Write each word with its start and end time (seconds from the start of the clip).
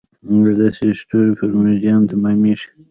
دا 0.43 0.51
د 0.59 0.61
سټیونز 0.75 1.31
پر 1.39 1.49
زیان 1.81 2.01
تمامېږي. 2.11 2.67